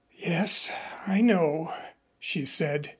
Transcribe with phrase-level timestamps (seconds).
[0.17, 0.71] "Yes,
[1.05, 1.75] I know,"
[2.17, 2.89] she said.